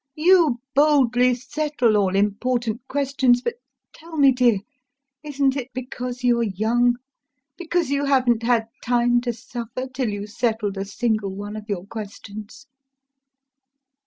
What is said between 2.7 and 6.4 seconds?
questions, but tell me, dear, isn't it because